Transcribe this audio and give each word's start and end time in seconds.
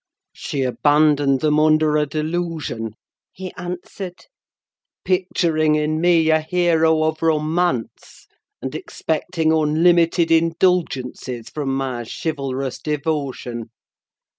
"She 0.33 0.63
abandoned 0.63 1.41
them 1.41 1.59
under 1.59 1.95
a 1.95 2.07
delusion," 2.07 2.95
he 3.31 3.53
answered; 3.53 4.25
"picturing 5.05 5.75
in 5.75 6.01
me 6.01 6.31
a 6.31 6.39
hero 6.41 7.03
of 7.03 7.21
romance, 7.21 8.25
and 8.63 8.73
expecting 8.73 9.51
unlimited 9.51 10.31
indulgences 10.31 11.49
from 11.51 11.75
my 11.77 12.03
chivalrous 12.03 12.79
devotion. 12.79 13.69